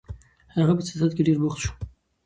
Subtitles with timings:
[0.55, 1.71] هغه په سیاست کې ډېر بوخت شو.